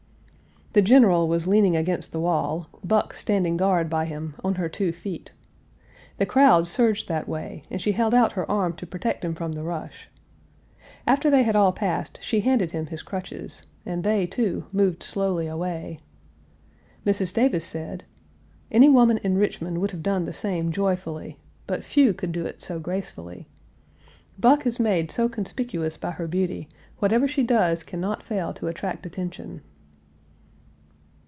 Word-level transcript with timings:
The 0.73 0.81
General 0.81 1.27
was 1.27 1.47
leaning 1.47 1.75
against 1.75 2.13
the 2.13 2.21
wall, 2.21 2.69
Buck 2.81 3.13
standing 3.15 3.57
guard 3.57 3.89
by 3.89 4.05
him 4.05 4.35
"on 4.41 4.55
her 4.55 4.69
two 4.69 4.93
feet." 4.93 5.33
The 6.17 6.25
crowd 6.25 6.65
surged 6.65 7.09
that 7.09 7.27
way, 7.27 7.65
and 7.69 7.81
she 7.81 7.91
held 7.91 8.13
out 8.13 8.31
her 8.31 8.49
arm 8.49 8.71
to 8.77 8.87
protect 8.87 9.25
him 9.25 9.35
from 9.35 9.51
the 9.51 9.63
rush. 9.63 10.07
After 11.05 11.29
they 11.29 11.43
had 11.43 11.57
all 11.57 11.73
passed 11.73 12.19
she 12.21 12.39
handed 12.39 12.71
him 12.71 12.85
his 12.85 13.01
crutches, 13.01 13.65
and 13.85 14.05
they, 14.05 14.25
too, 14.25 14.63
moved 14.71 15.03
slowly 15.03 15.45
away. 15.45 15.99
Mrs. 17.05 17.33
Davis 17.33 17.65
said: 17.65 18.05
"Any 18.71 18.87
woman 18.87 19.17
in 19.17 19.37
Richmond 19.37 19.81
would 19.81 19.91
have 19.91 20.01
done 20.01 20.23
the 20.23 20.31
same 20.31 20.71
joyfully, 20.71 21.37
but 21.67 21.83
few 21.83 22.13
could 22.13 22.31
do 22.31 22.45
it 22.45 22.61
so 22.61 22.79
gracefully. 22.79 23.45
Buck 24.39 24.65
is 24.65 24.79
made 24.79 25.11
so 25.11 25.27
conspicuous 25.27 25.97
by 25.97 26.11
her 26.11 26.27
beauty, 26.27 26.69
whatever 26.99 27.27
she 27.27 27.43
does 27.43 27.83
can 27.83 27.99
not 27.99 28.23
fail 28.23 28.53
to 28.53 28.67
attract 28.67 29.05
attention." 29.05 29.59